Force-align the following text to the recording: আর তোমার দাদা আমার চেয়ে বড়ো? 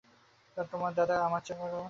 আর 0.57 0.65
তোমার 0.71 0.91
দাদা 0.93 1.15
আমার 1.27 1.41
চেয়ে 1.45 1.59
বড়ো? 1.61 1.79